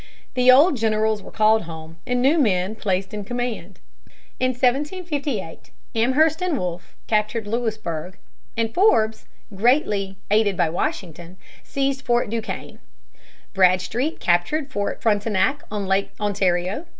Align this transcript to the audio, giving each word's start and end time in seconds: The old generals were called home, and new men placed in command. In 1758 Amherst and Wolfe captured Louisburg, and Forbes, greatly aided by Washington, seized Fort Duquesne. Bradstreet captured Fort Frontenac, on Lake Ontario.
The 0.33 0.49
old 0.51 0.77
generals 0.77 1.21
were 1.21 1.29
called 1.29 1.65
home, 1.65 1.97
and 2.07 2.23
new 2.23 2.39
men 2.39 2.73
placed 2.73 3.13
in 3.13 3.23
command. 3.23 3.79
In 4.39 4.49
1758 4.49 5.69
Amherst 5.93 6.41
and 6.41 6.57
Wolfe 6.57 6.95
captured 7.05 7.45
Louisburg, 7.45 8.17
and 8.57 8.73
Forbes, 8.73 9.27
greatly 9.55 10.17
aided 10.31 10.57
by 10.57 10.71
Washington, 10.71 11.37
seized 11.63 12.01
Fort 12.03 12.31
Duquesne. 12.31 12.79
Bradstreet 13.53 14.19
captured 14.19 14.71
Fort 14.71 15.03
Frontenac, 15.03 15.61
on 15.69 15.85
Lake 15.85 16.09
Ontario. 16.19 16.87